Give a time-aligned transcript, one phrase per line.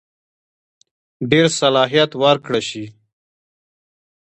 [1.29, 2.85] زیات صلاحیت ورکړه شي.